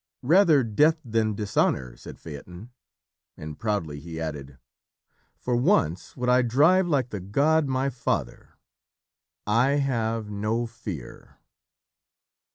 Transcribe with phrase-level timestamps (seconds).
[0.23, 2.71] "Rather Death than Dishonour," said Phaeton,
[3.37, 4.57] and proudly he added,
[5.37, 8.55] "For once would I drive like the god, my father.
[9.45, 11.37] I have no fear."